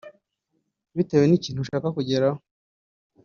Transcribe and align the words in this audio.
Bitewe 0.97 1.25
n’ 1.27 1.33
ikintu 1.37 1.59
ushaka 1.61 1.87
kugeraho 1.97 2.39